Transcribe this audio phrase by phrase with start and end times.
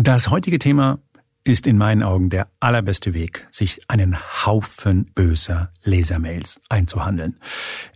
[0.00, 1.00] Das heutige Thema
[1.42, 4.16] ist in meinen Augen der allerbeste Weg, sich einen
[4.46, 7.40] Haufen böser Lesermails einzuhandeln.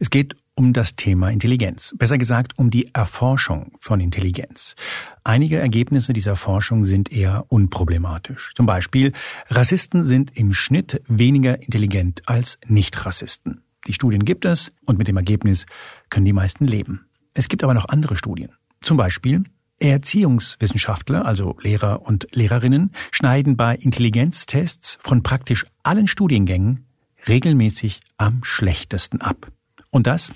[0.00, 4.74] Es geht um das Thema Intelligenz, besser gesagt um die Erforschung von Intelligenz.
[5.22, 8.50] Einige Ergebnisse dieser Forschung sind eher unproblematisch.
[8.56, 9.12] Zum Beispiel,
[9.46, 13.62] Rassisten sind im Schnitt weniger intelligent als Nicht-Rassisten.
[13.86, 15.66] Die Studien gibt es und mit dem Ergebnis
[16.10, 17.06] können die meisten leben.
[17.32, 18.50] Es gibt aber noch andere Studien.
[18.80, 19.44] Zum Beispiel,
[19.82, 26.86] Erziehungswissenschaftler, also Lehrer und Lehrerinnen, schneiden bei Intelligenztests von praktisch allen Studiengängen
[27.26, 29.50] regelmäßig am schlechtesten ab.
[29.90, 30.32] Und das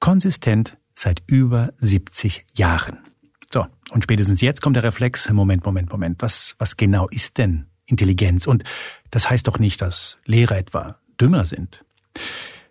[0.00, 2.98] konsistent seit über 70 Jahren.
[3.52, 7.66] So, und spätestens jetzt kommt der Reflex, Moment, Moment, Moment, was, was genau ist denn
[7.86, 8.46] Intelligenz?
[8.46, 8.64] Und
[9.10, 11.84] das heißt doch nicht, dass Lehrer etwa dümmer sind.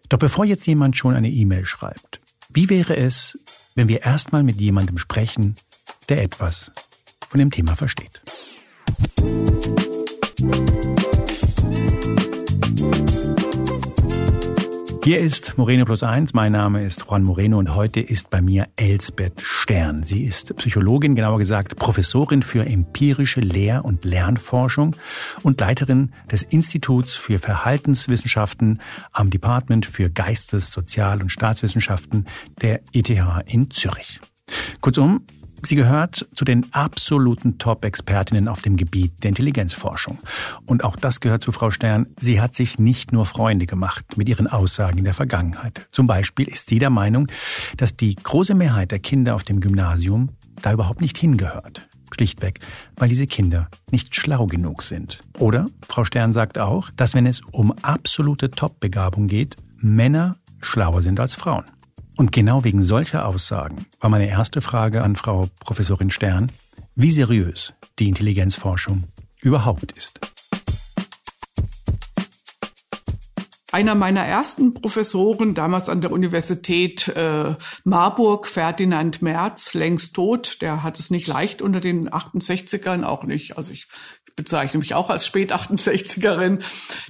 [0.09, 3.37] Doch bevor jetzt jemand schon eine E-Mail schreibt, wie wäre es,
[3.75, 5.55] wenn wir erstmal mit jemandem sprechen,
[6.09, 6.71] der etwas
[7.29, 8.21] von dem Thema versteht.
[15.07, 16.33] Hier ist Moreno Plus Eins.
[16.33, 20.03] Mein Name ist Juan Moreno und heute ist bei mir Elsbeth Stern.
[20.03, 24.97] Sie ist Psychologin, genauer gesagt Professorin für empirische Lehr- und Lernforschung
[25.43, 28.81] und Leiterin des Instituts für Verhaltenswissenschaften
[29.13, 32.25] am Department für Geistes-, Sozial- und Staatswissenschaften
[32.61, 33.09] der ETH
[33.45, 34.19] in Zürich.
[34.81, 35.21] Kurzum,
[35.67, 40.17] Sie gehört zu den absoluten Top-Expertinnen auf dem Gebiet der Intelligenzforschung.
[40.65, 42.07] Und auch das gehört zu Frau Stern.
[42.17, 45.85] Sie hat sich nicht nur Freunde gemacht mit ihren Aussagen in der Vergangenheit.
[45.91, 47.27] Zum Beispiel ist sie der Meinung,
[47.75, 50.29] dass die große Mehrheit der Kinder auf dem Gymnasium
[50.61, 51.85] da überhaupt nicht hingehört.
[52.15, 52.61] Schlichtweg,
[52.95, 55.19] weil diese Kinder nicht schlau genug sind.
[55.37, 61.19] Oder Frau Stern sagt auch, dass wenn es um absolute Top-Begabung geht, Männer schlauer sind
[61.19, 61.65] als Frauen.
[62.17, 66.51] Und genau wegen solcher Aussagen war meine erste Frage an Frau Professorin Stern,
[66.95, 69.03] wie seriös die Intelligenzforschung
[69.39, 70.19] überhaupt ist.
[73.71, 77.53] Einer meiner ersten Professoren, damals an der Universität äh,
[77.83, 83.57] Marburg, Ferdinand Merz, längst tot, der hat es nicht leicht unter den 68ern, auch nicht,
[83.57, 83.87] also ich
[84.35, 86.63] bezeichne mich auch als Spät-68erin,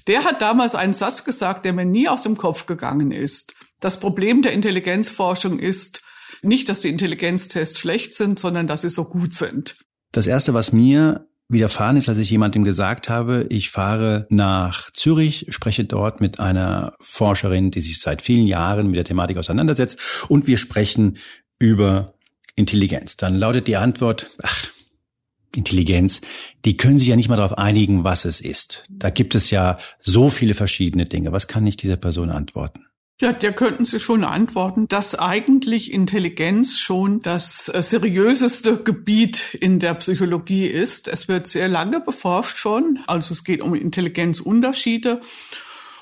[0.08, 3.54] der hat damals einen Satz gesagt, der mir nie aus dem Kopf gegangen ist.
[3.80, 6.02] Das Problem der Intelligenzforschung ist
[6.42, 9.78] nicht, dass die Intelligenztests schlecht sind, sondern dass sie so gut sind.
[10.12, 15.48] Das Erste, was mir widerfahren ist, als ich jemandem gesagt habe, ich fahre nach Zürich,
[15.50, 20.48] spreche dort mit einer Forscherin, die sich seit vielen Jahren mit der Thematik auseinandersetzt und
[20.48, 21.18] wir sprechen
[21.60, 22.16] über
[22.56, 23.16] Intelligenz.
[23.16, 24.68] Dann lautet die Antwort, ach,
[25.56, 26.22] Intelligenz,
[26.66, 28.84] die können sich ja nicht mal darauf einigen, was es ist.
[28.90, 31.32] Da gibt es ja so viele verschiedene Dinge.
[31.32, 32.87] Was kann ich dieser Person antworten?
[33.20, 39.80] Ja, der könnten Sie schon antworten, dass eigentlich Intelligenz schon das äh, seriöseste Gebiet in
[39.80, 41.08] der Psychologie ist.
[41.08, 45.22] Es wird sehr lange beforscht schon, also es geht um Intelligenzunterschiede.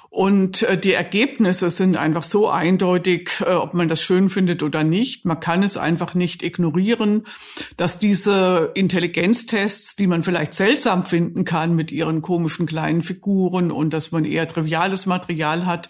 [0.10, 4.84] Und äh, die Ergebnisse sind einfach so eindeutig, äh, ob man das schön findet oder
[4.84, 5.24] nicht.
[5.24, 7.24] Man kann es einfach nicht ignorieren,
[7.78, 13.94] dass diese Intelligenztests, die man vielleicht seltsam finden kann mit ihren komischen kleinen Figuren und
[13.94, 15.90] dass man eher triviales Material hat,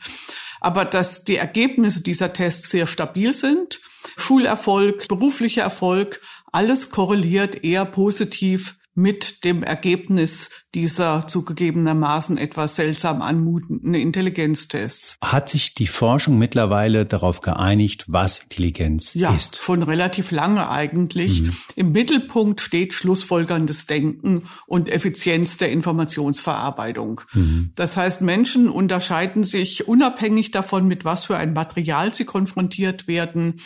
[0.65, 3.79] aber dass die Ergebnisse dieser Tests sehr stabil sind.
[4.17, 6.21] Schulerfolg, beruflicher Erfolg,
[6.51, 15.15] alles korreliert eher positiv mit dem Ergebnis dieser zugegebenermaßen etwas seltsam anmutenden Intelligenztests.
[15.23, 19.61] Hat sich die Forschung mittlerweile darauf geeinigt, was Intelligenz ja, ist?
[19.61, 21.43] schon relativ lange eigentlich.
[21.43, 21.53] Mhm.
[21.77, 27.21] Im Mittelpunkt steht schlussfolgerndes Denken und Effizienz der Informationsverarbeitung.
[27.33, 27.71] Mhm.
[27.75, 33.61] Das heißt, Menschen unterscheiden sich unabhängig davon, mit was für ein Material sie konfrontiert werden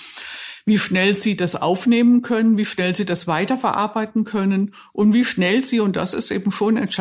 [0.70, 5.64] wie schnell sie das aufnehmen können, wie schnell sie das weiterverarbeiten können und wie schnell
[5.64, 6.99] sie, und das ist eben schon entscheidend,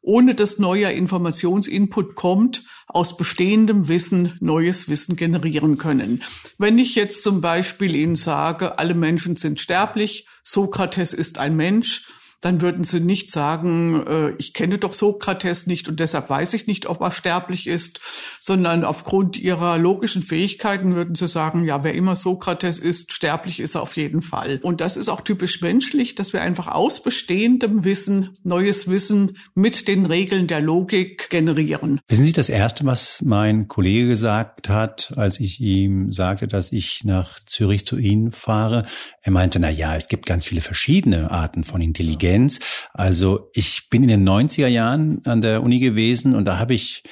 [0.00, 6.22] ohne dass neuer Informationsinput kommt, aus bestehendem Wissen neues Wissen generieren können.
[6.58, 12.06] Wenn ich jetzt zum Beispiel Ihnen sage, alle Menschen sind sterblich, Sokrates ist ein Mensch,
[12.42, 16.66] dann würden sie nicht sagen, äh, ich kenne doch Sokrates nicht und deshalb weiß ich
[16.66, 18.00] nicht, ob er sterblich ist,
[18.40, 23.76] sondern aufgrund ihrer logischen Fähigkeiten würden sie sagen, ja, wer immer Sokrates ist, sterblich ist
[23.76, 24.58] er auf jeden Fall.
[24.62, 29.86] Und das ist auch typisch menschlich, dass wir einfach aus bestehendem Wissen neues Wissen mit
[29.86, 32.00] den Regeln der Logik generieren.
[32.08, 37.04] Wissen Sie das Erste, was mein Kollege gesagt hat, als ich ihm sagte, dass ich
[37.04, 38.84] nach Zürich zu Ihnen fahre?
[39.22, 42.31] Er meinte, na ja, es gibt ganz viele verschiedene Arten von Intelligenz.
[42.32, 42.60] Intelligenz.
[42.92, 47.02] Also ich bin in den 90er Jahren an der Uni gewesen und da habe ich,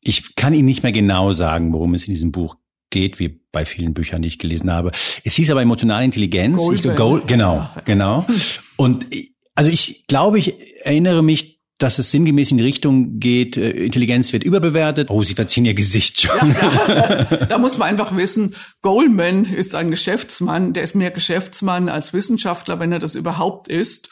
[0.00, 2.56] ich kann Ihnen nicht mehr genau sagen, worum es in diesem Buch
[2.90, 4.92] geht, wie bei vielen Büchern, die ich gelesen habe.
[5.24, 6.56] Es hieß aber emotionale Intelligenz.
[6.58, 6.94] Goldwell.
[6.94, 8.26] Gold, genau, genau.
[8.76, 9.06] Und
[9.54, 14.32] Also ich glaube, ich erinnere mich, dass es sinngemäß in die Richtung geht, äh, Intelligenz
[14.32, 15.10] wird überbewertet.
[15.10, 16.50] Oh, Sie verziehen Ihr Gesicht schon.
[16.50, 17.46] Ja, ja.
[17.48, 22.80] Da muss man einfach wissen, Goldman ist ein Geschäftsmann, der ist mehr Geschäftsmann als Wissenschaftler,
[22.80, 24.08] wenn er das überhaupt ist.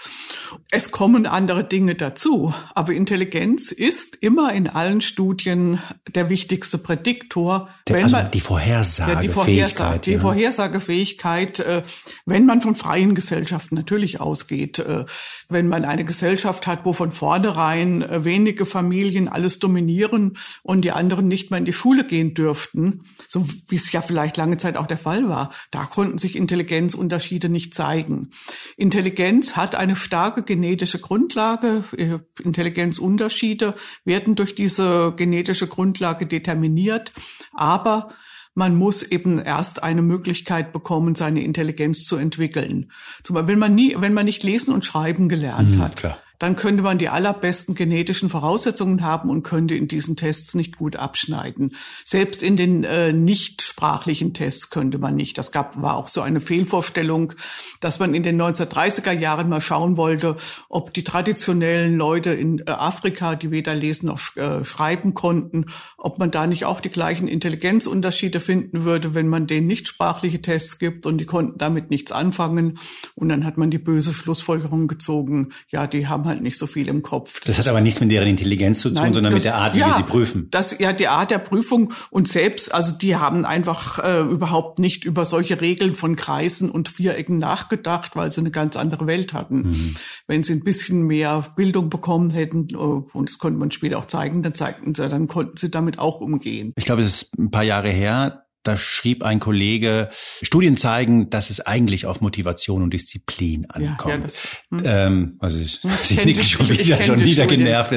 [0.71, 7.69] Es kommen andere Dinge dazu, aber Intelligenz ist immer in allen Studien der wichtigste Prädiktor.
[7.89, 9.17] Der, wenn also man, die Vorhersagefähigkeit.
[9.17, 11.83] Ja, die, Vorhersage, die Vorhersagefähigkeit, äh,
[12.27, 14.79] wenn man von freien Gesellschaften natürlich ausgeht.
[14.79, 15.05] Äh,
[15.49, 20.93] wenn man eine Gesellschaft hat, wo von vornherein äh, wenige Familien alles dominieren und die
[20.93, 24.77] anderen nicht mehr in die Schule gehen dürften, so wie es ja vielleicht lange Zeit
[24.77, 28.31] auch der Fall war, da konnten sich Intelligenzunterschiede nicht zeigen.
[28.77, 31.85] Intelligenz hat eine starke genetische Grundlage.
[31.97, 33.75] Äh, Intelligenzunterschiede
[34.05, 37.13] werden durch diese genetische Grundlage determiniert,
[37.53, 38.11] aber
[38.55, 42.91] man muss eben erst eine Möglichkeit bekommen, seine Intelligenz zu entwickeln.
[43.23, 45.97] Zum Beispiel, wenn man nie, wenn man nicht lesen und schreiben gelernt mhm, hat.
[45.97, 50.77] Klar dann könnte man die allerbesten genetischen Voraussetzungen haben und könnte in diesen Tests nicht
[50.77, 51.75] gut abschneiden.
[52.05, 55.39] Selbst in den äh, nicht sprachlichen Tests könnte man nicht.
[55.39, 57.33] Das gab, war auch so eine Fehlvorstellung,
[57.81, 60.37] dass man in den 1930er Jahren mal schauen wollte,
[60.69, 65.67] ob die traditionellen Leute in äh, Afrika, die weder lesen noch sch äh, schreiben konnten,
[65.97, 70.43] ob man da nicht auch die gleichen Intelligenzunterschiede finden würde, wenn man denen nicht sprachliche
[70.43, 72.79] Tests gibt und die konnten damit nichts anfangen.
[73.15, 76.89] Und dann hat man die böse Schlussfolgerung gezogen, ja, die haben halt nicht so viel
[76.89, 77.41] im Kopf.
[77.41, 79.57] Das, das hat aber nichts mit deren Intelligenz zu tun, Nein, sondern das, mit der
[79.57, 80.49] Art, wie ja, wir sie prüfen.
[80.51, 85.05] Das ja die Art der Prüfung und selbst, also die haben einfach äh, überhaupt nicht
[85.05, 89.69] über solche Regeln von Kreisen und Vierecken nachgedacht, weil sie eine ganz andere Welt hatten.
[89.69, 89.97] Mhm.
[90.27, 94.07] Wenn sie ein bisschen mehr Bildung bekommen hätten, äh, und das konnte man später auch
[94.07, 96.73] zeigen, dann zeigten sie, dann konnten sie damit auch umgehen.
[96.77, 100.11] Ich glaube, es ist ein paar Jahre her, da schrieb ein Kollege,
[100.43, 104.07] Studien zeigen, dass es eigentlich auf Motivation und Disziplin ankommt.
[104.07, 104.37] Ja, ja, das,
[104.71, 104.83] hm.
[104.85, 107.93] ähm, also ich, hm, ich nicke schon wieder, schon wieder genervt,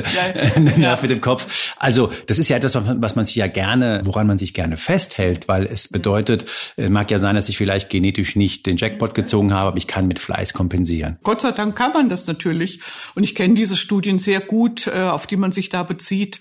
[0.77, 1.75] ja, dem Kopf.
[1.77, 5.47] Also das ist ja etwas, was man sich ja gerne, woran man sich gerne festhält,
[5.47, 6.45] weil es bedeutet,
[6.77, 9.87] es mag ja sein, dass ich vielleicht genetisch nicht den Jackpot gezogen habe, aber ich
[9.87, 11.17] kann mit Fleiß kompensieren.
[11.23, 12.79] Gott sei Dank kann man das natürlich.
[13.15, 16.39] Und ich kenne diese Studien sehr gut, äh, auf die man sich da bezieht.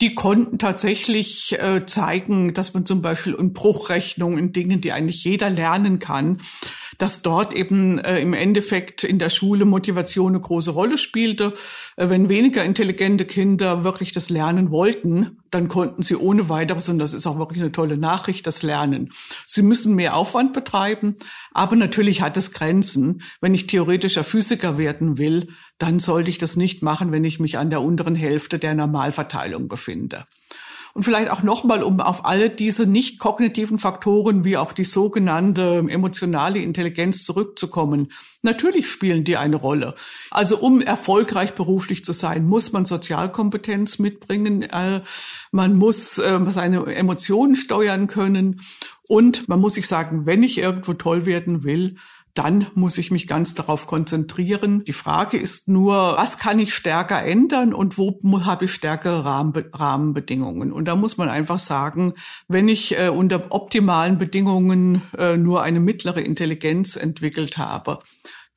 [0.00, 4.92] Die konnten tatsächlich äh, zeigen, dass man zum Beispiel im Pro Bruchrechnung, in Dingen, die
[4.92, 6.38] eigentlich jeder lernen kann,
[6.96, 11.52] dass dort eben äh, im Endeffekt in der Schule Motivation eine große Rolle spielte.
[11.96, 16.98] Äh, wenn weniger intelligente Kinder wirklich das lernen wollten, dann konnten sie ohne weiteres, und
[16.98, 19.12] das ist auch wirklich eine tolle Nachricht, das lernen.
[19.46, 21.16] Sie müssen mehr Aufwand betreiben,
[21.52, 23.20] aber natürlich hat es Grenzen.
[23.42, 27.58] Wenn ich theoretischer Physiker werden will, dann sollte ich das nicht machen, wenn ich mich
[27.58, 30.24] an der unteren Hälfte der Normalverteilung befinde.
[30.94, 35.84] Und vielleicht auch nochmal, um auf alle diese nicht kognitiven Faktoren wie auch die sogenannte
[35.88, 38.12] emotionale Intelligenz zurückzukommen.
[38.42, 39.94] Natürlich spielen die eine Rolle.
[40.30, 44.62] Also um erfolgreich beruflich zu sein, muss man Sozialkompetenz mitbringen.
[44.62, 45.02] Äh,
[45.52, 48.60] man muss äh, seine Emotionen steuern können.
[49.08, 51.96] Und man muss sich sagen, wenn ich irgendwo toll werden will,
[52.38, 54.84] dann muss ich mich ganz darauf konzentrieren.
[54.84, 60.72] Die Frage ist nur, was kann ich stärker ändern und wo habe ich stärkere Rahmenbedingungen?
[60.72, 62.14] Und da muss man einfach sagen,
[62.46, 67.98] wenn ich äh, unter optimalen Bedingungen äh, nur eine mittlere Intelligenz entwickelt habe,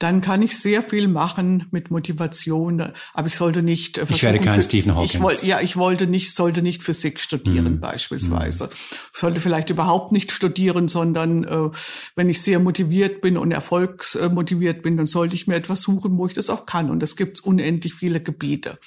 [0.01, 2.91] dann kann ich sehr viel machen mit Motivation.
[3.13, 5.05] Aber ich sollte nicht äh, Ich werde kein Stephen Hawking.
[5.05, 7.79] Ich wollte, ja, ich wollte nicht, sollte nicht Physik studieren, mhm.
[7.81, 8.71] beispielsweise.
[9.13, 11.69] Ich sollte vielleicht überhaupt nicht studieren, sondern äh,
[12.15, 16.25] wenn ich sehr motiviert bin und erfolgsmotiviert bin, dann sollte ich mir etwas suchen, wo
[16.25, 16.89] ich das auch kann.
[16.89, 18.79] Und es gibt unendlich viele Gebiete.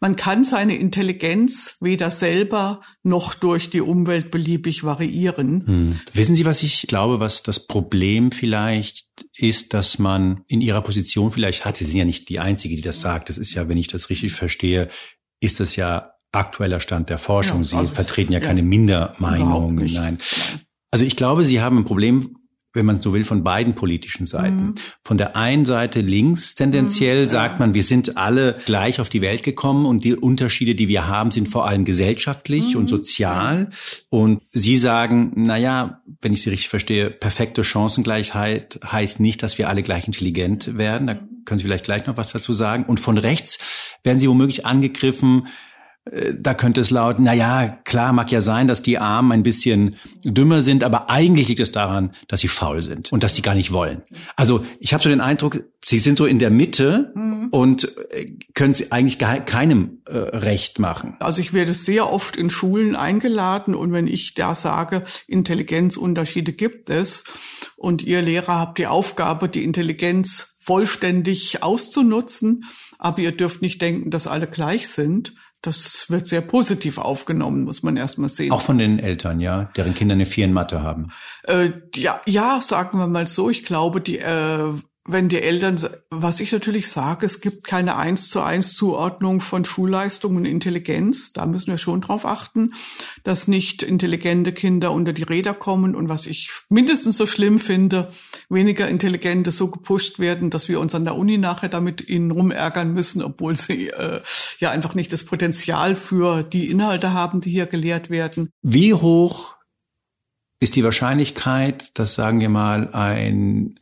[0.00, 5.66] Man kann seine Intelligenz weder selber noch durch die Umwelt beliebig variieren.
[5.66, 6.00] Hm.
[6.12, 11.32] Wissen Sie, was ich glaube, was das Problem vielleicht ist, dass man in Ihrer Position
[11.32, 13.28] vielleicht hat, Sie sind ja nicht die Einzige, die das sagt.
[13.28, 14.88] Das ist ja, wenn ich das richtig verstehe,
[15.40, 17.64] ist das ja aktueller Stand der Forschung.
[17.64, 19.76] Ja, also, Sie vertreten ja, ja keine Mindermeinung.
[19.76, 20.18] Nein.
[20.90, 22.36] Also ich glaube, Sie haben ein Problem,
[22.78, 24.56] wenn man so will, von beiden politischen Seiten.
[24.56, 24.74] Mhm.
[25.02, 29.20] Von der einen Seite links tendenziell mhm, sagt man, wir sind alle gleich auf die
[29.20, 32.80] Welt gekommen und die Unterschiede, die wir haben, sind vor allem gesellschaftlich mhm.
[32.80, 33.70] und sozial.
[34.08, 39.58] Und Sie sagen, na ja, wenn ich Sie richtig verstehe, perfekte Chancengleichheit heißt nicht, dass
[39.58, 41.06] wir alle gleich intelligent werden.
[41.06, 42.84] Da können Sie vielleicht gleich noch was dazu sagen.
[42.84, 43.58] Und von rechts
[44.04, 45.48] werden Sie womöglich angegriffen,
[46.38, 49.96] da könnte es lauten, na ja, klar, mag ja sein, dass die Armen ein bisschen
[50.24, 53.54] dümmer sind, aber eigentlich liegt es daran, dass sie faul sind und dass sie gar
[53.54, 54.02] nicht wollen.
[54.36, 57.48] Also ich habe so den Eindruck, sie sind so in der Mitte mhm.
[57.50, 61.16] und äh, können sie eigentlich keinem äh, recht machen.
[61.20, 66.90] Also ich werde sehr oft in Schulen eingeladen und wenn ich da sage, Intelligenzunterschiede gibt
[66.90, 67.24] es
[67.76, 72.64] und ihr Lehrer habt die Aufgabe, die Intelligenz vollständig auszunutzen,
[72.98, 77.82] aber ihr dürft nicht denken, dass alle gleich sind, das wird sehr positiv aufgenommen, muss
[77.82, 78.52] man erstmal sehen.
[78.52, 81.08] Auch von den Eltern, ja, deren Kinder eine Vier in Mathe haben.
[81.44, 83.50] Äh, ja, ja, sagen wir mal so.
[83.50, 84.72] Ich glaube, die äh,
[85.08, 85.78] wenn die Eltern,
[86.10, 91.32] was ich natürlich sage, es gibt keine eins zu eins Zuordnung von Schulleistung und Intelligenz.
[91.32, 92.74] Da müssen wir schon drauf achten,
[93.24, 98.10] dass nicht intelligente Kinder unter die Räder kommen und was ich mindestens so schlimm finde,
[98.50, 102.92] weniger intelligente so gepusht werden, dass wir uns an der Uni nachher damit ihnen rumärgern
[102.92, 104.20] müssen, obwohl sie äh,
[104.58, 108.50] ja einfach nicht das Potenzial für die Inhalte haben, die hier gelehrt werden.
[108.62, 109.54] Wie hoch
[110.60, 113.78] ist die Wahrscheinlichkeit, dass sagen wir mal ein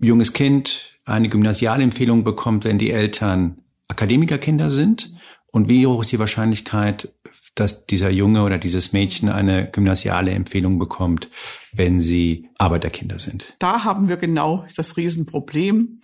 [0.00, 5.14] junges Kind eine Gymnasialempfehlung bekommt, wenn die Eltern Akademikerkinder sind?
[5.52, 7.12] Und wie hoch ist die Wahrscheinlichkeit,
[7.54, 11.28] dass dieser Junge oder dieses Mädchen eine gymnasiale Empfehlung bekommt,
[11.72, 13.56] wenn sie Arbeiterkinder sind?
[13.58, 16.00] Da haben wir genau das Riesenproblem.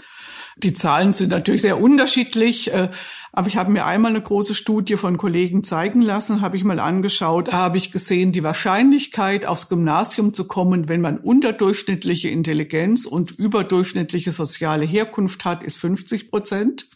[0.58, 2.88] Die Zahlen sind natürlich sehr unterschiedlich, äh,
[3.30, 6.80] aber ich habe mir einmal eine große Studie von Kollegen zeigen lassen, habe ich mal
[6.80, 13.04] angeschaut, da habe ich gesehen, die Wahrscheinlichkeit aufs Gymnasium zu kommen, wenn man unterdurchschnittliche Intelligenz
[13.04, 16.86] und überdurchschnittliche soziale Herkunft hat, ist 50 Prozent.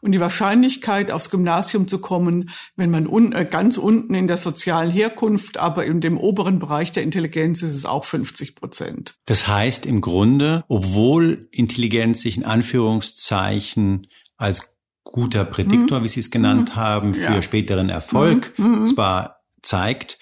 [0.00, 4.36] Und die Wahrscheinlichkeit, aufs Gymnasium zu kommen, wenn man un äh, ganz unten in der
[4.36, 9.14] sozialen Herkunft, aber in dem oberen Bereich der Intelligenz ist es auch 50 Prozent.
[9.26, 14.74] Das heißt im Grunde, obwohl Intelligenz sich in Anführungszeichen als
[15.04, 16.04] guter Prädiktor, mhm.
[16.04, 16.76] wie Sie es genannt mhm.
[16.76, 17.42] haben, für ja.
[17.42, 18.84] späteren Erfolg mhm.
[18.84, 20.18] zwar zeigt,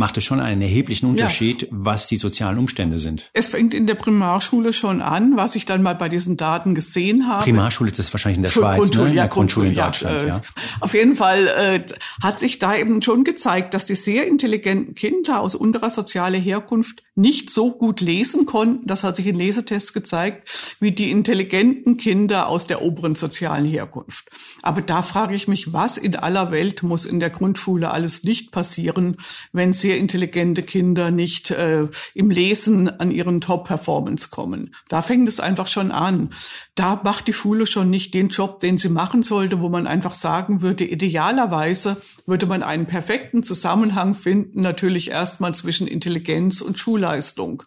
[0.00, 1.68] macht es schon einen erheblichen Unterschied, ja.
[1.70, 3.30] was die sozialen Umstände sind.
[3.34, 7.28] Es fängt in der Primarschule schon an, was ich dann mal bei diesen Daten gesehen
[7.28, 7.44] habe.
[7.44, 9.10] Primarschule ist das wahrscheinlich in der Schweiz, Grundschule, ne?
[9.10, 10.26] in der Grundschule in Deutschland, ja.
[10.26, 10.42] ja.
[10.80, 11.84] Auf jeden Fall äh,
[12.22, 17.02] hat sich da eben schon gezeigt, dass die sehr intelligenten Kinder aus unterer sozialer Herkunft
[17.20, 22.48] nicht so gut lesen konnten, das hat sich in Lesetests gezeigt, wie die intelligenten Kinder
[22.48, 24.30] aus der oberen sozialen Herkunft.
[24.62, 28.52] Aber da frage ich mich, was in aller Welt muss in der Grundschule alles nicht
[28.52, 29.16] passieren,
[29.52, 34.72] wenn sehr intelligente Kinder nicht äh, im Lesen an ihren Top-Performance kommen.
[34.88, 36.30] Da fängt es einfach schon an.
[36.76, 40.14] Da macht die Schule schon nicht den Job, den sie machen sollte, wo man einfach
[40.14, 47.64] sagen würde, idealerweise würde man einen perfekten Zusammenhang finden, natürlich erstmal zwischen Intelligenz und Schulleistung.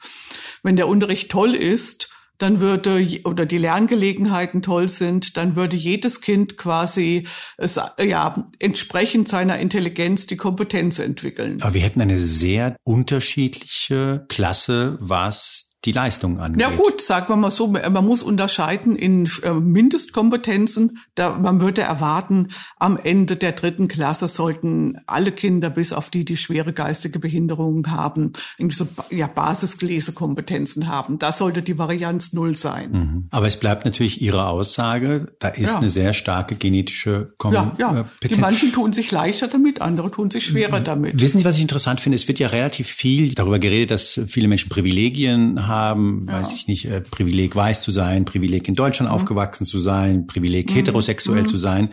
[0.61, 6.21] Wenn der Unterricht toll ist, dann würde oder die Lerngelegenheiten toll sind, dann würde jedes
[6.21, 11.61] Kind quasi es, ja entsprechend seiner Intelligenz die Kompetenz entwickeln.
[11.61, 16.61] Aber wir hätten eine sehr unterschiedliche Klasse, was die Leistung angeht.
[16.61, 20.99] Ja gut, sagen wir mal so, man muss unterscheiden in äh, Mindestkompetenzen.
[21.15, 26.23] Da, man würde erwarten, am Ende der dritten Klasse sollten alle Kinder, bis auf die,
[26.23, 31.19] die schwere geistige Behinderungen haben, irgendwie so ja, Basislesekompetenzen haben.
[31.19, 32.91] Da sollte die Varianz null sein.
[32.91, 33.27] Mhm.
[33.31, 35.77] Aber es bleibt natürlich Ihre Aussage, da ist ja.
[35.79, 37.79] eine sehr starke genetische Kompetenz.
[37.79, 38.05] Ja, ja.
[38.25, 41.19] Die manchen tun sich leichter damit, andere tun sich schwerer damit.
[41.19, 42.15] Wissen Sie, was ich interessant finde?
[42.15, 46.39] Es wird ja relativ viel darüber geredet, dass viele Menschen Privilegien haben haben, ja.
[46.39, 49.15] weiß ich nicht, äh, Privileg weiß zu sein, Privileg in Deutschland mhm.
[49.15, 50.75] aufgewachsen zu sein, Privileg mhm.
[50.75, 51.47] heterosexuell mhm.
[51.47, 51.89] zu sein.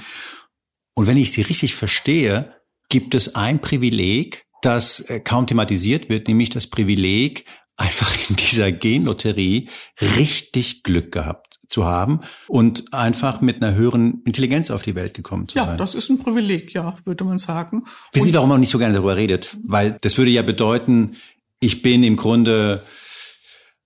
[0.94, 2.54] Und wenn ich sie richtig verstehe,
[2.88, 7.44] gibt es ein Privileg, das äh, kaum thematisiert wird, nämlich das Privileg,
[7.76, 9.70] einfach in dieser Genlotterie
[10.18, 15.48] richtig Glück gehabt zu haben und einfach mit einer höheren Intelligenz auf die Welt gekommen
[15.48, 15.72] zu ja, sein.
[15.72, 17.84] Ja, das ist ein Privileg, ja, würde man sagen.
[18.12, 19.56] Wissen Sie, warum man nicht so gerne darüber redet?
[19.64, 21.16] Weil das würde ja bedeuten,
[21.60, 22.84] ich bin im Grunde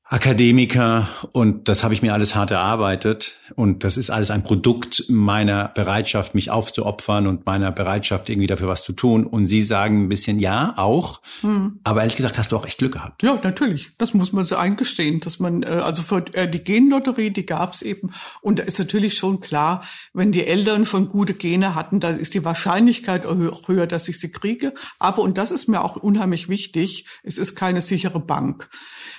[0.06, 5.06] Akademiker und das habe ich mir alles hart erarbeitet und das ist alles ein Produkt
[5.08, 9.26] meiner Bereitschaft, mich aufzuopfern und meiner Bereitschaft, irgendwie dafür was zu tun.
[9.26, 11.80] Und Sie sagen ein bisschen ja, auch, hm.
[11.84, 13.22] aber ehrlich gesagt hast du auch echt Glück gehabt.
[13.22, 13.92] Ja, natürlich.
[13.96, 17.72] Das muss man so eingestehen, dass man, äh, also für äh, die Genlotterie, die gab
[17.72, 18.10] es eben
[18.42, 19.82] und da ist natürlich schon klar,
[20.12, 24.30] wenn die Eltern schon gute Gene hatten, dann ist die Wahrscheinlichkeit höher, dass ich sie
[24.30, 24.74] kriege.
[24.98, 28.68] Aber, und das ist mir auch unheimlich wichtig, es ist keine sichere Bank.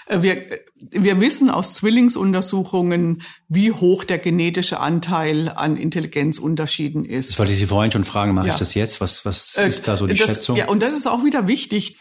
[0.07, 7.31] Äh, wir, wir wissen aus Zwillingsuntersuchungen, wie hoch der genetische Anteil an Intelligenzunterschieden ist.
[7.31, 8.53] Das wollte ich Sie vorhin schon fragen, mache ja.
[8.53, 9.01] ich das jetzt?
[9.01, 10.57] Was, was äh, ist da so die das, Schätzung?
[10.57, 11.97] Ja, und das ist auch wieder wichtig.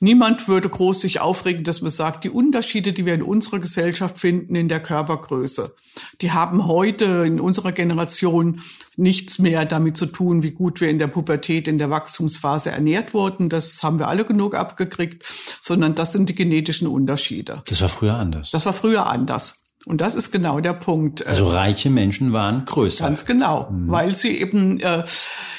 [0.00, 4.18] Niemand würde groß sich aufregen, dass man sagt, die Unterschiede, die wir in unserer Gesellschaft
[4.18, 5.74] finden, in der Körpergröße,
[6.20, 8.60] die haben heute in unserer Generation
[8.96, 13.14] nichts mehr damit zu tun, wie gut wir in der Pubertät, in der Wachstumsphase ernährt
[13.14, 13.48] wurden.
[13.48, 15.24] Das haben wir alle genug abgekriegt,
[15.60, 17.62] sondern das sind die genetischen Unterschiede.
[17.66, 18.50] Das war früher anders.
[18.50, 19.65] Das war früher anders.
[19.86, 21.24] Und das ist genau der Punkt.
[21.24, 23.04] Also reiche Menschen waren größer.
[23.04, 23.88] Ganz genau, mhm.
[23.88, 25.04] weil sie eben äh,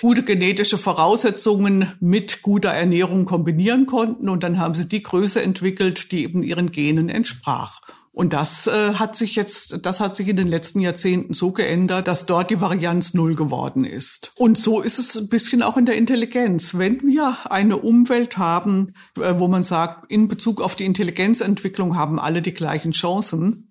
[0.01, 6.11] gute genetische Voraussetzungen mit guter Ernährung kombinieren konnten und dann haben sie die Größe entwickelt,
[6.11, 7.79] die eben ihren Genen entsprach.
[8.11, 12.09] Und das äh, hat sich jetzt, das hat sich in den letzten Jahrzehnten so geändert,
[12.09, 14.33] dass dort die Varianz null geworden ist.
[14.35, 16.77] Und so ist es ein bisschen auch in der Intelligenz.
[16.77, 22.19] Wenn wir eine Umwelt haben, äh, wo man sagt, in Bezug auf die Intelligenzentwicklung haben
[22.19, 23.67] alle die gleichen Chancen,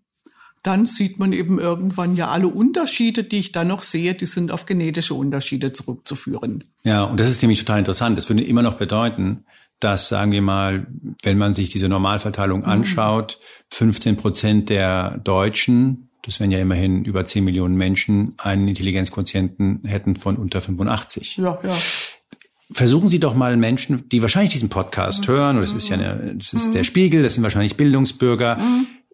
[0.66, 4.50] dann sieht man eben irgendwann ja alle Unterschiede, die ich da noch sehe, die sind
[4.50, 6.64] auf genetische Unterschiede zurückzuführen.
[6.82, 8.18] Ja, und das ist nämlich total interessant.
[8.18, 9.44] Das würde immer noch bedeuten,
[9.78, 10.88] dass, sagen wir mal,
[11.22, 12.66] wenn man sich diese Normalverteilung mhm.
[12.66, 13.38] anschaut,
[13.72, 20.16] 15 Prozent der Deutschen, das wären ja immerhin über 10 Millionen Menschen, einen Intelligenzquotienten hätten
[20.16, 21.36] von unter 85.
[21.36, 21.76] Ja, ja.
[22.72, 25.32] Versuchen Sie doch mal Menschen, die wahrscheinlich diesen Podcast mhm.
[25.32, 26.72] hören, oder das ist ja eine, das ist mhm.
[26.72, 28.58] der Spiegel, das sind wahrscheinlich Bildungsbürger,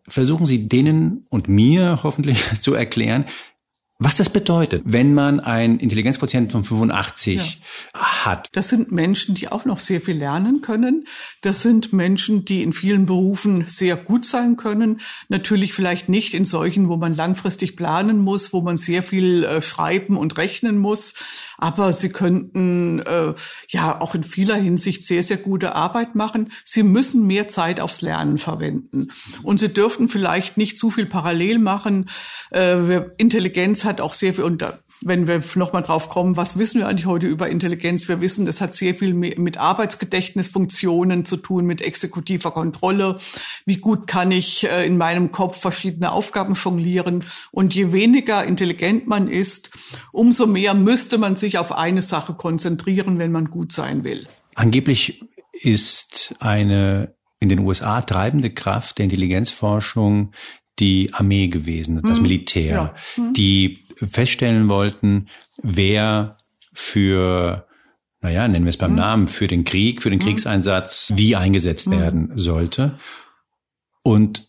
[0.09, 3.25] versuchen Sie denen und mir hoffentlich zu erklären,
[4.05, 7.61] was das bedeutet, wenn man ein Intelligenzquotient von 85
[7.95, 8.01] ja.
[8.25, 8.49] hat.
[8.53, 11.07] Das sind Menschen, die auch noch sehr viel lernen können.
[11.41, 15.01] Das sind Menschen, die in vielen Berufen sehr gut sein können.
[15.29, 19.63] Natürlich vielleicht nicht in solchen, wo man langfristig planen muss, wo man sehr viel äh,
[19.63, 21.15] schreiben und rechnen muss.
[21.59, 23.35] Aber sie könnten äh,
[23.69, 26.51] ja auch in vieler Hinsicht sehr, sehr gute Arbeit machen.
[26.65, 29.13] Sie müssen mehr Zeit aufs Lernen verwenden.
[29.43, 32.09] Und sie dürften vielleicht nicht zu viel parallel machen.
[32.51, 34.65] Äh, Intelligenz hat hat auch sehr viel, und
[35.01, 38.09] wenn wir nochmal drauf kommen, was wissen wir eigentlich heute über Intelligenz?
[38.09, 43.19] Wir wissen, das hat sehr viel mit Arbeitsgedächtnisfunktionen zu tun, mit exekutiver Kontrolle.
[43.67, 47.25] Wie gut kann ich äh, in meinem Kopf verschiedene Aufgaben jonglieren?
[47.51, 49.71] Und je weniger intelligent man ist,
[50.13, 54.27] umso mehr müsste man sich auf eine Sache konzentrieren, wenn man gut sein will.
[54.55, 55.23] Angeblich
[55.53, 60.33] ist eine in den USA treibende Kraft der Intelligenzforschung
[60.79, 62.23] die Armee gewesen, das mhm.
[62.23, 63.23] Militär, ja.
[63.23, 63.33] mhm.
[63.35, 65.29] die feststellen wollten,
[65.63, 66.39] wer
[66.73, 67.67] für
[68.23, 68.97] naja, nennen wir es beim mhm.
[68.97, 70.25] Namen, für den Krieg, für den mhm.
[70.25, 71.93] Kriegseinsatz, wie eingesetzt mhm.
[71.93, 72.99] werden sollte.
[74.05, 74.49] Und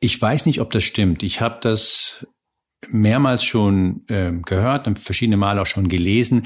[0.00, 1.22] ich weiß nicht, ob das stimmt.
[1.22, 2.26] Ich habe das
[2.88, 6.44] mehrmals schon äh, gehört und verschiedene Mal auch schon gelesen,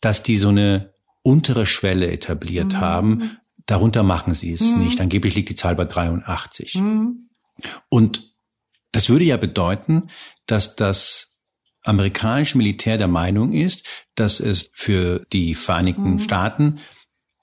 [0.00, 2.80] dass die so eine untere Schwelle etabliert mhm.
[2.80, 3.38] haben.
[3.66, 4.84] Darunter machen sie es mhm.
[4.84, 5.00] nicht.
[5.00, 6.74] Angeblich liegt die Zahl bei 83.
[6.74, 7.30] Mhm.
[7.88, 8.33] Und
[8.94, 10.08] das würde ja bedeuten,
[10.46, 11.34] dass das
[11.82, 16.20] amerikanische Militär der Meinung ist, dass es für die Vereinigten mhm.
[16.20, 16.78] Staaten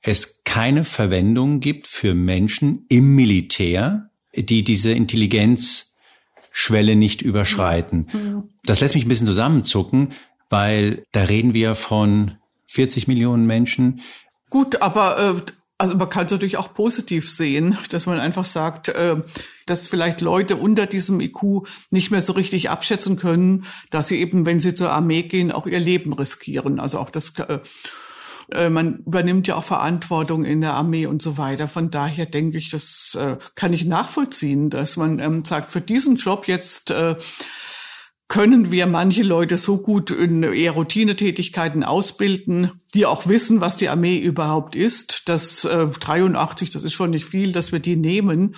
[0.01, 8.07] es keine Verwendung gibt für Menschen im Militär, die diese Intelligenzschwelle nicht überschreiten.
[8.11, 8.49] Mhm.
[8.63, 10.13] Das lässt mich ein bisschen zusammenzucken,
[10.49, 12.37] weil da reden wir von
[12.67, 14.01] 40 Millionen Menschen.
[14.49, 15.35] Gut, aber äh,
[15.81, 19.15] also man kann es natürlich auch positiv sehen, dass man einfach sagt, äh,
[19.65, 24.45] dass vielleicht Leute unter diesem IQ nicht mehr so richtig abschätzen können, dass sie eben,
[24.45, 26.79] wenn sie zur Armee gehen, auch ihr Leben riskieren.
[26.79, 27.57] Also auch das äh,
[28.51, 31.67] äh, man übernimmt ja auch Verantwortung in der Armee und so weiter.
[31.67, 33.17] Von daher denke ich, das
[33.55, 36.93] kann ich nachvollziehen, dass man ähm, sagt, für diesen Job jetzt
[38.31, 43.89] können wir manche Leute so gut in eher Routinetätigkeiten ausbilden, die auch wissen, was die
[43.89, 45.23] Armee überhaupt ist.
[45.25, 48.55] Das äh, 83, das ist schon nicht viel, dass wir die nehmen.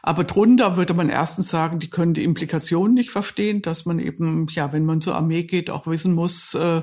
[0.00, 4.46] Aber drunter würde man erstens sagen, die können die Implikationen nicht verstehen, dass man eben,
[4.50, 6.82] ja, wenn man zur Armee geht, auch wissen muss, äh,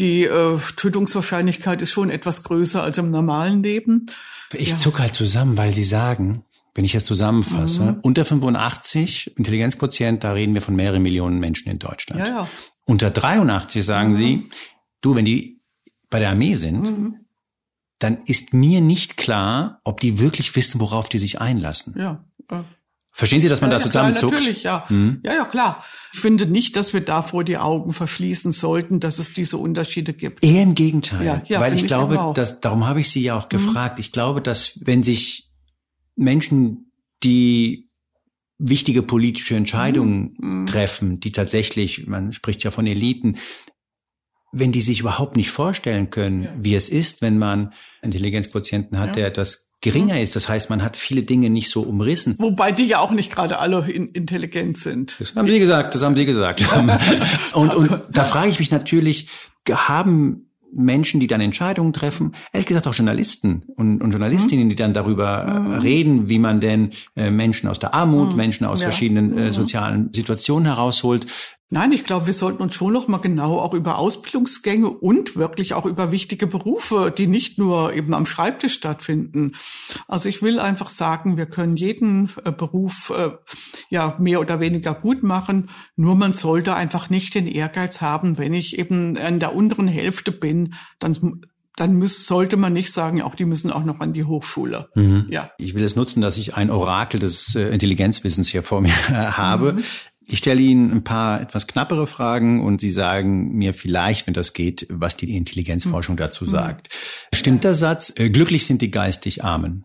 [0.00, 4.06] die äh, Tötungswahrscheinlichkeit ist schon etwas größer als im normalen Leben.
[4.52, 4.76] Ich ja.
[4.76, 6.42] zuck halt zusammen, weil Sie sagen,
[6.74, 7.98] wenn ich das zusammenfasse, mhm.
[8.02, 12.20] unter 85 Intelligenzquotient, da reden wir von mehreren Millionen Menschen in Deutschland.
[12.20, 12.48] Ja, ja.
[12.86, 14.14] Unter 83 sagen mhm.
[14.14, 14.50] sie,
[15.00, 15.60] du, wenn die
[16.08, 17.16] bei der Armee sind, mhm.
[17.98, 21.94] dann ist mir nicht klar, ob die wirklich wissen, worauf die sich einlassen.
[21.98, 22.24] Ja.
[22.48, 22.62] Äh.
[23.12, 24.32] Verstehen Sie, dass man ja, da zusammenzuckt?
[24.32, 24.84] Ja, natürlich, ja.
[24.88, 25.20] Mhm.
[25.24, 25.84] Ja, ja, klar.
[26.12, 30.44] Ich finde nicht, dass wir davor die Augen verschließen sollten, dass es diese Unterschiede gibt.
[30.44, 31.26] Eher im Gegenteil.
[31.26, 33.48] Ja, ja, weil ich glaube, dass, darum habe ich Sie ja auch mhm.
[33.48, 33.98] gefragt.
[33.98, 35.49] Ich glaube, dass wenn sich
[36.20, 37.88] Menschen, die
[38.58, 40.66] wichtige politische Entscheidungen mhm.
[40.66, 43.36] treffen, die tatsächlich, man spricht ja von Eliten,
[44.52, 46.54] wenn die sich überhaupt nicht vorstellen können, ja.
[46.58, 49.14] wie es ist, wenn man Intelligenzquotienten hat, ja.
[49.14, 50.20] der etwas geringer mhm.
[50.20, 50.36] ist.
[50.36, 52.34] Das heißt, man hat viele Dinge nicht so umrissen.
[52.38, 55.18] Wobei die ja auch nicht gerade alle in, intelligent sind.
[55.20, 56.66] Das haben Sie gesagt, das haben Sie gesagt.
[57.54, 59.28] und, und da frage ich mich natürlich,
[59.70, 64.94] haben Menschen, die dann Entscheidungen treffen, ehrlich gesagt auch Journalisten und, und Journalistinnen, die dann
[64.94, 65.72] darüber mhm.
[65.74, 68.36] reden, wie man denn äh, Menschen aus der Armut, mhm.
[68.36, 68.84] Menschen aus ja.
[68.88, 69.52] verschiedenen äh, mhm.
[69.52, 71.26] sozialen Situationen herausholt.
[71.72, 75.72] Nein, ich glaube, wir sollten uns schon noch mal genau auch über Ausbildungsgänge und wirklich
[75.74, 79.52] auch über wichtige Berufe, die nicht nur eben am Schreibtisch stattfinden.
[80.08, 83.30] Also ich will einfach sagen, wir können jeden äh, Beruf äh,
[83.88, 85.70] ja mehr oder weniger gut machen.
[85.94, 90.32] Nur man sollte einfach nicht den Ehrgeiz haben, wenn ich eben in der unteren Hälfte
[90.32, 91.42] bin, dann
[91.76, 94.88] dann muss, sollte man nicht sagen, auch die müssen auch noch an die Hochschule.
[94.94, 95.28] Mhm.
[95.30, 95.50] Ja.
[95.56, 99.74] Ich will es nutzen, dass ich ein Orakel des äh, Intelligenzwissens hier vor mir habe.
[99.74, 99.84] Mhm.
[100.32, 104.52] Ich stelle Ihnen ein paar etwas knappere Fragen und Sie sagen mir vielleicht, wenn das
[104.52, 106.50] geht, was die Intelligenzforschung dazu mhm.
[106.50, 106.88] sagt.
[107.34, 109.84] Stimmt der Satz, äh, glücklich sind die geistig Armen?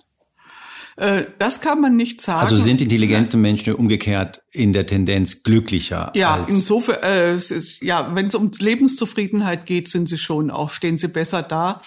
[0.97, 2.39] Äh, das kann man nicht sagen.
[2.39, 6.11] Also sind intelligente Menschen umgekehrt in der Tendenz glücklicher?
[6.15, 10.69] Ja, insofern, äh, es ist, ja, wenn es um Lebenszufriedenheit geht, sind sie schon auch,
[10.69, 11.81] stehen sie besser da.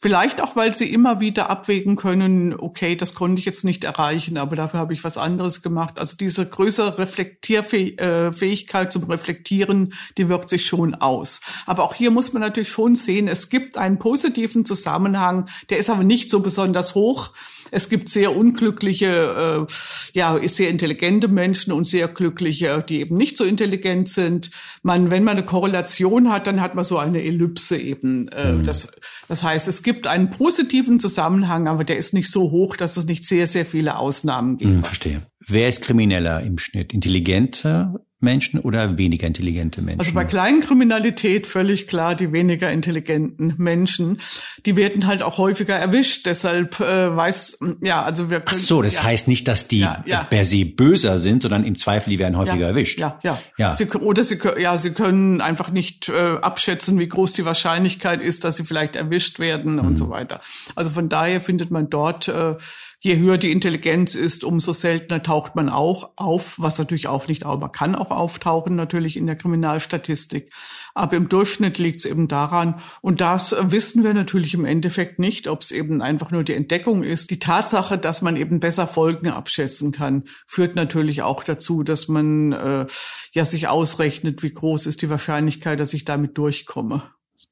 [0.00, 4.38] Vielleicht auch, weil sie immer wieder abwägen können, okay, das konnte ich jetzt nicht erreichen,
[4.38, 5.98] aber dafür habe ich was anderes gemacht.
[5.98, 11.40] Also diese größere Reflektierfähigkeit zum Reflektieren, die wirkt sich schon aus.
[11.66, 15.90] Aber auch hier muss man natürlich schon sehen, es gibt einen positiven Zusammenhang, der ist
[15.90, 17.32] aber nicht so besonders hoch.
[17.70, 19.72] Es gibt sehr unglückliche, äh,
[20.12, 24.50] ja, sehr intelligente Menschen und sehr glückliche, die eben nicht so intelligent sind.
[24.82, 28.28] Man, wenn man eine Korrelation hat, dann hat man so eine Ellipse eben.
[28.28, 28.64] Äh, mhm.
[28.64, 28.92] das,
[29.28, 33.06] das heißt, es gibt einen positiven Zusammenhang, aber der ist nicht so hoch, dass es
[33.06, 34.70] nicht sehr, sehr viele Ausnahmen gibt.
[34.70, 35.22] Hm, verstehe.
[35.46, 36.92] Wer ist krimineller im Schnitt?
[36.92, 40.00] Intelligenter Menschen oder weniger intelligente Menschen?
[40.00, 44.20] Also bei Kleinkriminalität völlig klar die weniger intelligenten Menschen.
[44.64, 46.24] Die werden halt auch häufiger erwischt.
[46.24, 48.48] Deshalb äh, weiß, ja, also wir können.
[48.48, 49.04] Ach so, das ja.
[49.04, 50.24] heißt nicht, dass die ja, ja.
[50.24, 52.98] per se böser sind, sondern im Zweifel, die werden häufiger erwischt.
[52.98, 53.38] Ja, ja.
[53.58, 53.74] ja.
[53.74, 58.44] Sie, oder sie, ja, sie können einfach nicht äh, abschätzen, wie groß die Wahrscheinlichkeit ist,
[58.44, 59.80] dass sie vielleicht erwischt werden mhm.
[59.80, 60.40] und so weiter.
[60.74, 62.54] Also von daher findet man dort äh,
[63.00, 67.44] je höher die Intelligenz ist, umso seltener taucht man auch auf, was natürlich auch nicht,
[67.44, 70.52] aber man kann auch auftauchen natürlich in der Kriminalstatistik.
[70.94, 75.46] Aber im Durchschnitt liegt es eben daran, und das wissen wir natürlich im Endeffekt nicht,
[75.46, 77.30] ob es eben einfach nur die Entdeckung ist.
[77.30, 82.52] Die Tatsache, dass man eben besser Folgen abschätzen kann, führt natürlich auch dazu, dass man
[82.52, 82.86] äh,
[83.32, 87.02] ja sich ausrechnet, wie groß ist die Wahrscheinlichkeit, dass ich damit durchkomme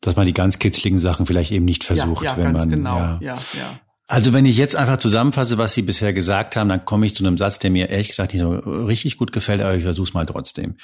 [0.00, 2.70] dass man die ganz kitzligen Sachen vielleicht eben nicht versucht, ja, ja, wenn ganz man
[2.70, 2.96] genau.
[2.96, 3.80] ja, ja, ja.
[4.06, 7.24] Also wenn ich jetzt einfach zusammenfasse, was Sie bisher gesagt haben, dann komme ich zu
[7.24, 10.14] einem Satz, der mir ehrlich gesagt nicht so richtig gut gefällt, aber ich versuche es
[10.14, 10.76] mal trotzdem.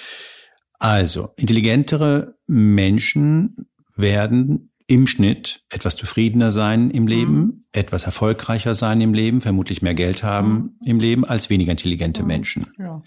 [0.78, 3.54] Also, intelligentere Menschen
[3.94, 7.64] werden im Schnitt etwas zufriedener sein im Leben, mhm.
[7.72, 10.70] etwas erfolgreicher sein im Leben, vermutlich mehr Geld haben mhm.
[10.84, 12.28] im Leben als weniger intelligente mhm.
[12.28, 12.66] Menschen.
[12.78, 13.02] Ja.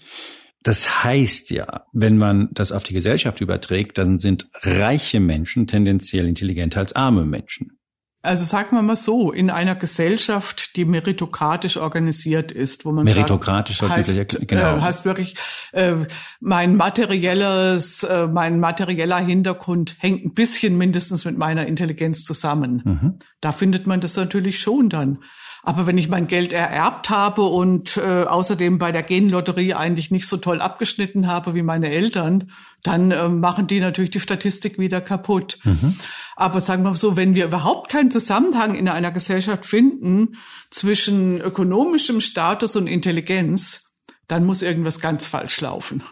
[0.62, 6.26] Das heißt ja, wenn man das auf die Gesellschaft überträgt, dann sind reiche Menschen tendenziell
[6.26, 7.78] intelligenter als arme Menschen.
[8.24, 13.78] Also sagen wir mal so, in einer Gesellschaft, die meritokratisch organisiert ist, wo man meritokratisch
[13.78, 14.78] sagt, heißt, genau.
[14.78, 15.36] äh, heißt wirklich,
[15.72, 15.94] äh,
[16.40, 22.80] mein materielles, äh, mein materieller Hintergrund hängt ein bisschen mindestens mit meiner Intelligenz zusammen.
[22.84, 23.18] Mhm.
[23.42, 25.18] Da findet man das natürlich schon dann.
[25.66, 30.28] Aber wenn ich mein Geld ererbt habe und äh, außerdem bei der Genlotterie eigentlich nicht
[30.28, 32.50] so toll abgeschnitten habe wie meine Eltern,
[32.82, 35.58] dann äh, machen die natürlich die Statistik wieder kaputt.
[35.64, 35.96] Mhm.
[36.36, 40.36] Aber sagen wir mal so, wenn wir überhaupt keinen Zusammenhang in einer Gesellschaft finden
[40.70, 43.90] zwischen ökonomischem Status und Intelligenz,
[44.28, 46.02] dann muss irgendwas ganz falsch laufen.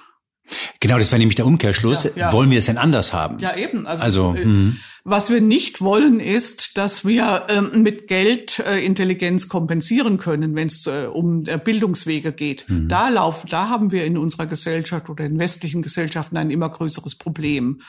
[0.80, 2.04] Genau, das wäre nämlich der Umkehrschluss.
[2.04, 2.32] Ja, ja.
[2.32, 3.38] Wollen wir es denn anders haben?
[3.38, 3.86] Ja, eben.
[3.86, 4.78] Also, also äh, mhm.
[5.04, 10.68] Was wir nicht wollen, ist, dass wir ähm, mit Geld äh, Intelligenz kompensieren können, wenn
[10.68, 12.64] es äh, um äh, Bildungswege geht.
[12.68, 12.88] Mhm.
[12.88, 17.16] Da laufen, da haben wir in unserer Gesellschaft oder in westlichen Gesellschaften ein immer größeres
[17.16, 17.80] Problem.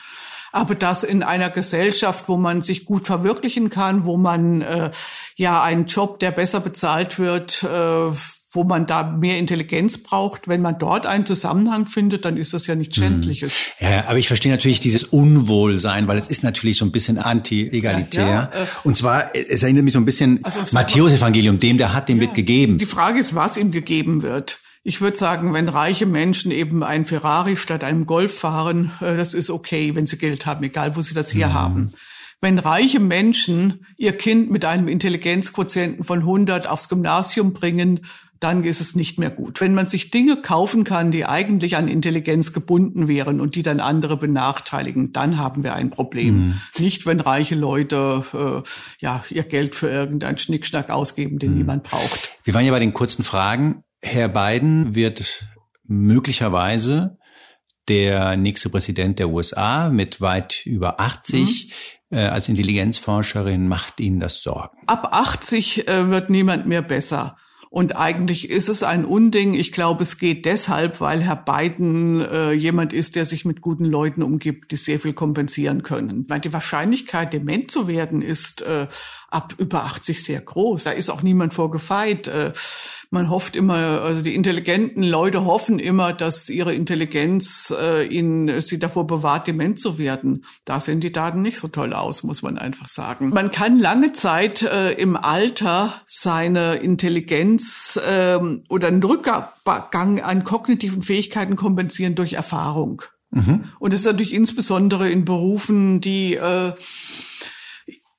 [0.50, 4.90] Aber das in einer Gesellschaft, wo man sich gut verwirklichen kann, wo man äh,
[5.36, 8.10] ja einen Job, der besser bezahlt wird, äh,
[8.54, 10.48] wo man da mehr Intelligenz braucht.
[10.48, 13.02] Wenn man dort einen Zusammenhang findet, dann ist das ja nichts mhm.
[13.02, 13.70] Schändliches.
[13.80, 18.26] Ja, aber ich verstehe natürlich dieses Unwohlsein, weil es ist natürlich so ein bisschen anti-egalitär.
[18.26, 21.92] Ja, ja, äh, Und zwar, es erinnert mich so ein bisschen also, Matthäus-Evangelium, dem der
[21.92, 22.78] hat, dem ja, wird gegeben.
[22.78, 24.60] Die Frage ist, was ihm gegeben wird.
[24.84, 29.34] Ich würde sagen, wenn reiche Menschen eben ein Ferrari statt einem Golf fahren, äh, das
[29.34, 31.80] ist okay, wenn sie Geld haben, egal wo sie das herhaben.
[31.80, 31.94] Mhm
[32.44, 38.00] wenn reiche Menschen ihr Kind mit einem Intelligenzquotienten von 100 aufs Gymnasium bringen,
[38.44, 39.62] dann ist es nicht mehr gut.
[39.62, 43.80] Wenn man sich Dinge kaufen kann, die eigentlich an Intelligenz gebunden wären und die dann
[43.80, 46.34] andere benachteiligen, dann haben wir ein Problem.
[46.34, 46.60] Mhm.
[46.78, 51.56] Nicht, wenn reiche Leute äh, ja ihr Geld für irgendeinen Schnickschnack ausgeben, den mhm.
[51.56, 52.36] niemand braucht.
[52.44, 53.82] Wir waren ja bei den kurzen Fragen.
[54.02, 55.48] Herr Biden wird
[55.84, 57.16] möglicherweise
[57.88, 61.72] der nächste Präsident der USA mit weit über 80.
[62.10, 62.18] Mhm.
[62.18, 64.76] Äh, als Intelligenzforscherin macht Ihnen das Sorgen?
[64.86, 67.38] Ab 80 äh, wird niemand mehr besser.
[67.74, 69.54] Und eigentlich ist es ein Unding.
[69.54, 73.84] Ich glaube, es geht deshalb, weil Herr Biden äh, jemand ist, der sich mit guten
[73.84, 76.24] Leuten umgibt, die sehr viel kompensieren können.
[76.28, 78.86] Weil die Wahrscheinlichkeit, dement zu werden, ist äh,
[79.34, 80.84] ab über 80 sehr groß.
[80.84, 82.28] Da ist auch niemand vorgefeit.
[82.28, 82.52] Äh,
[83.10, 88.78] man hofft immer, also die intelligenten Leute hoffen immer, dass ihre Intelligenz äh, ihnen sie
[88.78, 90.44] davor bewahrt, dement zu werden.
[90.64, 93.28] Da sehen die Daten nicht so toll aus, muss man einfach sagen.
[93.28, 101.02] Man kann lange Zeit äh, im Alter seine Intelligenz äh, oder einen Rückgang an kognitiven
[101.02, 103.02] Fähigkeiten kompensieren durch Erfahrung.
[103.30, 103.64] Mhm.
[103.78, 106.72] Und das ist natürlich insbesondere in Berufen, die äh,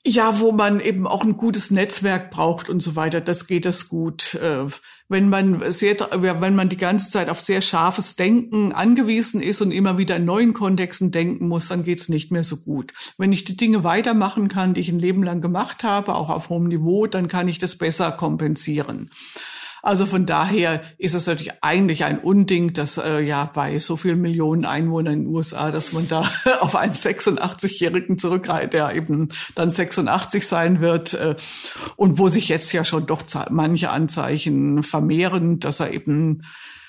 [0.08, 3.90] ja, wo man eben auch ein gutes Netzwerk braucht und so weiter, das geht das
[3.90, 4.36] gut.
[4.36, 4.68] Äh,
[5.08, 9.72] wenn man sehr, wenn man die ganze Zeit auf sehr scharfes Denken angewiesen ist und
[9.72, 12.94] immer wieder in neuen Kontexten denken muss, dann geht's nicht mehr so gut.
[13.18, 16.50] Wenn ich die Dinge weitermachen kann, die ich ein Leben lang gemacht habe, auch auf
[16.50, 19.10] hohem Niveau, dann kann ich das besser kompensieren.
[19.86, 24.20] Also von daher ist es natürlich eigentlich ein Unding, dass äh, ja bei so vielen
[24.20, 26.28] Millionen Einwohnern in den USA, dass man da
[26.60, 31.36] auf einen 86-Jährigen zurückreiht, der eben dann 86 sein wird äh,
[31.98, 33.22] und wo sich jetzt ja schon doch
[33.52, 36.42] manche Anzeichen vermehren, dass er eben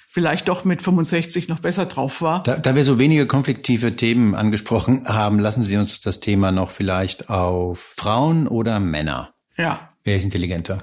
[0.09, 2.45] vielleicht doch mit 65 noch besser drauf war.
[2.45, 6.71] Da, da wir so wenige konfliktive Themen angesprochen haben, lassen Sie uns das Thema noch
[6.71, 9.35] vielleicht auf Frauen oder Männer.
[9.59, 9.91] Ja.
[10.03, 10.83] Wer ist intelligenter?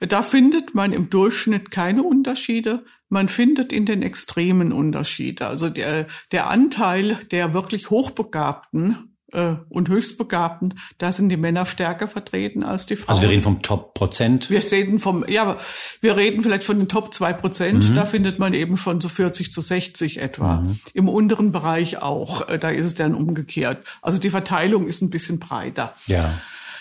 [0.00, 2.84] Da findet man im Durchschnitt keine Unterschiede.
[3.08, 5.46] Man findet in den Extremen Unterschiede.
[5.46, 12.08] Also der, der Anteil der wirklich Hochbegabten äh, und Höchstbegabten, da sind die Männer stärker
[12.08, 13.10] vertreten als die Frauen.
[13.10, 14.50] Also wir reden vom Top-Prozent?
[14.50, 15.56] Wir reden vom, ja,
[16.00, 17.88] wir reden vielleicht von den Top zwei Prozent.
[17.88, 17.94] Mhm.
[17.94, 20.60] Da findet man eben schon so 40 zu 60 etwa.
[20.60, 20.80] Mhm.
[20.94, 22.48] Im unteren Bereich auch.
[22.48, 23.84] Äh, da ist es dann umgekehrt.
[24.02, 25.94] Also die Verteilung ist ein bisschen breiter.
[26.06, 26.38] Ja.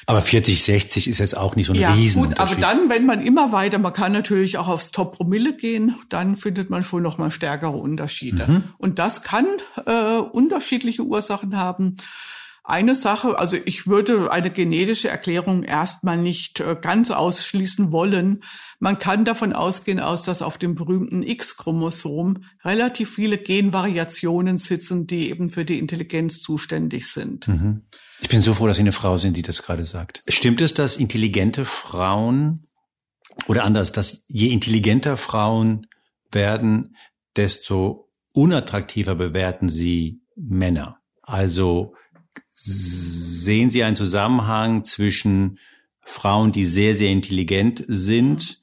[0.10, 2.56] Aber 40, 60 ist jetzt auch nicht so ein ja, Riesenunterschied.
[2.56, 6.38] Gut, aber dann, wenn man immer weiter, man kann natürlich auch aufs Top-Promille gehen, dann
[6.38, 8.46] findet man schon noch mal stärkere Unterschiede.
[8.48, 8.64] Mhm.
[8.78, 9.46] Und das kann
[9.86, 11.98] äh, unterschiedliche Ursachen haben.
[12.64, 18.44] Eine Sache, also ich würde eine genetische Erklärung erstmal nicht äh, ganz ausschließen wollen.
[18.80, 25.30] Man kann davon ausgehen aus, dass auf dem berühmten X-Chromosom relativ viele Genvariationen sitzen, die
[25.30, 27.50] eben für die Intelligenz zuständig sind.
[27.50, 27.82] Mhm.
[28.20, 30.22] Ich bin so froh, dass Sie eine Frau sind, die das gerade sagt.
[30.28, 32.68] Stimmt es, dass intelligente Frauen
[33.48, 35.88] oder anders, dass je intelligenter Frauen
[36.32, 36.96] werden,
[37.36, 41.00] desto unattraktiver bewerten sie Männer?
[41.22, 41.94] Also
[42.54, 45.60] sehen Sie einen Zusammenhang zwischen
[46.02, 48.62] Frauen, die sehr, sehr intelligent sind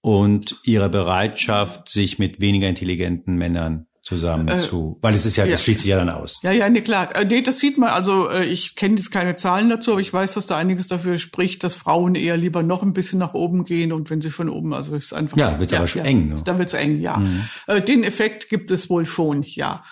[0.00, 5.44] und ihrer Bereitschaft, sich mit weniger intelligenten Männern zusammen äh, zu, weil es ist ja,
[5.44, 6.40] ja, das schließt sich ja dann aus.
[6.42, 7.14] Ja, ja, nee, klar.
[7.14, 10.12] Äh, nee, das sieht man, also äh, ich kenne jetzt keine Zahlen dazu, aber ich
[10.12, 13.64] weiß, dass da einiges dafür spricht, dass Frauen eher lieber noch ein bisschen nach oben
[13.64, 15.36] gehen und wenn sie schon oben, also ist einfach.
[15.36, 16.28] Ja, wird ja, aber schon ja, eng.
[16.28, 16.42] Ne?
[16.44, 17.16] Dann wird's eng, ja.
[17.16, 17.44] Mhm.
[17.68, 19.84] Äh, den Effekt gibt es wohl schon, ja.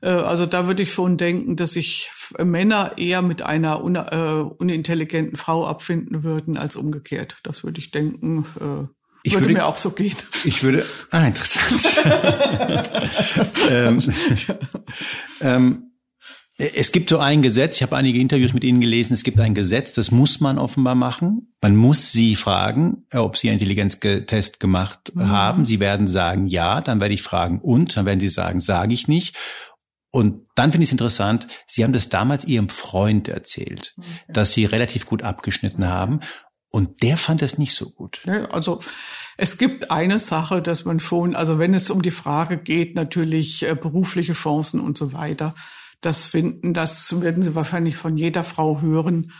[0.00, 4.44] Äh, also da würde ich schon denken, dass sich Männer eher mit einer un äh,
[4.58, 7.36] unintelligenten Frau abfinden würden als umgekehrt.
[7.44, 8.44] Das würde ich denken.
[8.60, 8.88] Äh,
[9.24, 10.16] ich würde, würde, mir auch so gehen.
[10.44, 10.84] Ich würde.
[11.10, 12.00] Ah, interessant.
[13.70, 14.02] ähm,
[15.40, 15.92] ähm,
[16.58, 19.54] es gibt so ein Gesetz, ich habe einige Interviews mit Ihnen gelesen, es gibt ein
[19.54, 21.54] Gesetz, das muss man offenbar machen.
[21.60, 25.28] Man muss Sie fragen, ob Sie einen Intelligenztest gemacht mhm.
[25.28, 25.64] haben.
[25.64, 27.96] Sie werden sagen, ja, dann werde ich fragen, und?
[27.96, 29.36] Dann werden Sie sagen, sage ich nicht.
[30.10, 34.08] Und dann finde ich es interessant, Sie haben das damals Ihrem Freund erzählt, okay.
[34.28, 34.32] Mhm.
[34.34, 36.20] dass Sie relativ gut abgeschnitten haben.
[36.72, 38.26] Und der fand das nicht so gut.
[38.50, 38.78] Also
[39.36, 43.68] es gibt eine Sache, dass man schon, also wenn es um die Frage geht, natürlich
[43.68, 45.54] äh, berufliche Chancen und so weiter,
[46.00, 49.32] das finden, das werden Sie wahrscheinlich von jeder Frau hören,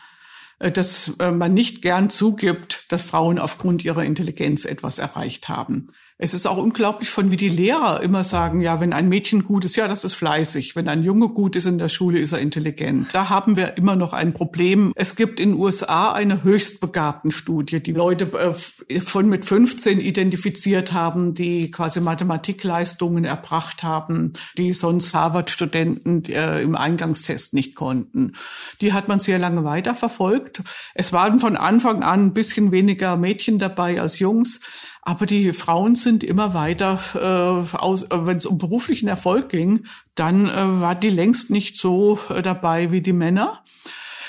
[0.59, 5.89] äh, dass äh, man nicht gern zugibt, dass Frauen aufgrund ihrer Intelligenz etwas erreicht haben.
[6.23, 9.65] Es ist auch unglaublich schon, wie die Lehrer immer sagen, ja, wenn ein Mädchen gut
[9.65, 10.77] ist, ja, das ist fleißig.
[10.77, 13.13] Wenn ein Junge gut ist in der Schule, ist er intelligent.
[13.13, 14.93] Da haben wir immer noch ein Problem.
[14.95, 18.55] Es gibt in den USA eine höchstbegabten Studie, die Leute
[18.89, 26.63] äh, von mit 15 identifiziert haben, die quasi Mathematikleistungen erbracht haben, die sonst Harvard-Studenten äh,
[26.63, 28.35] im Eingangstest nicht konnten.
[28.81, 30.63] Die hat man sehr lange weiterverfolgt.
[30.95, 34.61] Es waren von Anfang an ein bisschen weniger Mädchen dabei als Jungs.
[35.05, 39.85] Aber die Frauen sind immer weiter, äh, aus, äh, wenn es um beruflichen Erfolg ging,
[40.15, 43.65] dann äh, war die längst nicht so äh, dabei wie die Männer.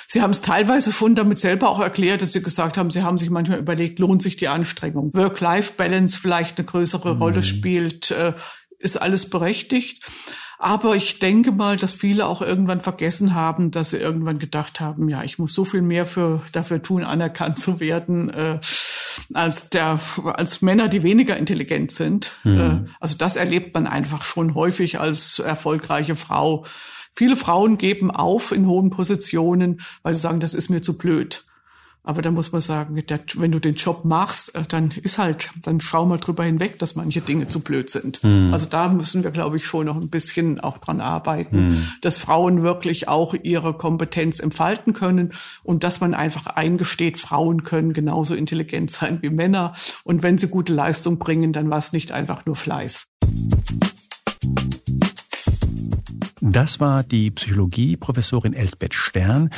[0.07, 3.19] Sie haben es teilweise schon damit selber auch erklärt, dass Sie gesagt haben, Sie haben
[3.19, 5.11] sich manchmal überlegt, lohnt sich die Anstrengung.
[5.13, 7.21] Work-Life-Balance vielleicht eine größere mhm.
[7.21, 8.33] Rolle spielt, äh,
[8.79, 10.03] ist alles berechtigt.
[10.63, 15.09] Aber ich denke mal, dass viele auch irgendwann vergessen haben, dass sie irgendwann gedacht haben,
[15.09, 18.59] ja, ich muss so viel mehr für, dafür tun, anerkannt zu werden, äh,
[19.33, 22.31] als der, als Männer, die weniger intelligent sind.
[22.43, 22.59] Mhm.
[22.59, 26.65] Äh, also das erlebt man einfach schon häufig als erfolgreiche Frau.
[27.15, 31.45] Viele Frauen geben auf in hohen Positionen, weil sie sagen, das ist mir zu blöd.
[32.05, 33.01] Aber da muss man sagen,
[33.35, 36.95] wenn du den Job machst, äh, dann ist halt, dann schau mal drüber hinweg, dass
[36.95, 38.21] manche Dinge zu blöd sind.
[38.23, 38.49] Mhm.
[38.51, 41.87] Also da müssen wir, glaube ich, schon noch ein bisschen auch dran arbeiten, mhm.
[42.01, 45.31] dass Frauen wirklich auch ihre Kompetenz entfalten können
[45.63, 49.73] und dass man einfach eingesteht, Frauen können genauso intelligent sein wie Männer.
[50.03, 53.07] Und wenn sie gute Leistung bringen, dann war es nicht einfach nur Fleiß.
[56.41, 59.49] Das war die Psychologie-Professorin Elsbeth Stern.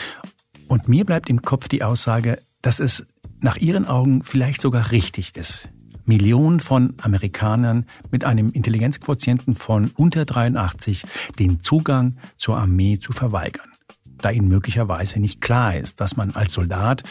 [0.68, 3.06] Und mir bleibt im Kopf die Aussage, dass es
[3.40, 5.70] nach ihren Augen vielleicht sogar richtig ist,
[6.06, 11.04] Millionen von Amerikanern mit einem Intelligenzquotienten von unter 83
[11.40, 13.70] den Zugang zur Armee zu verweigern,
[14.18, 17.04] da ihnen möglicherweise nicht klar ist, dass man als Soldat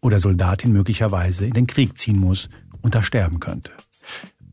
[0.00, 2.48] oder Soldatin möglicherweise in den Krieg ziehen muss
[2.82, 3.72] und da sterben könnte.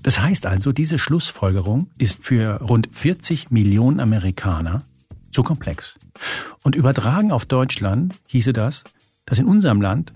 [0.04, 4.82] Das heißt also, diese Schlussfolgerung ist für rund 40 Millionen Amerikaner
[5.32, 5.96] zu komplex.
[6.64, 8.84] Und übertragen auf Deutschland hieße das,
[9.26, 10.14] dass in unserem Land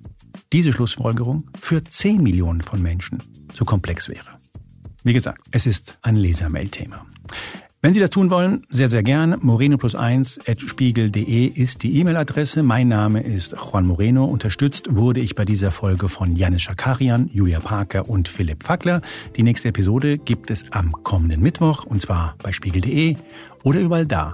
[0.52, 3.20] diese Schlussfolgerung für 10 Millionen von Menschen
[3.54, 4.30] zu komplex wäre.
[5.04, 7.06] Wie gesagt, es ist ein Lesermail-Thema.
[7.86, 9.38] Wenn Sie das tun wollen, sehr, sehr gern.
[9.42, 12.64] Moreno plus eins at spiegel.de ist die E-Mail-Adresse.
[12.64, 14.26] Mein Name ist Juan Moreno.
[14.26, 19.04] Unterstützt wurde ich bei dieser Folge von Janis Schakarian, Julia Parker und Philipp Fackler.
[19.36, 23.18] Die nächste Episode gibt es am kommenden Mittwoch und zwar bei spiegel.de
[23.64, 24.34] oder überall da,